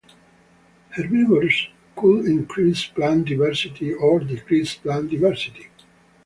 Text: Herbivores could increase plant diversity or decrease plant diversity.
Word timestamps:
Herbivores 0.97 1.67
could 1.95 2.25
increase 2.25 2.87
plant 2.87 3.27
diversity 3.27 3.93
or 3.93 4.19
decrease 4.19 4.73
plant 4.73 5.11
diversity. 5.11 5.67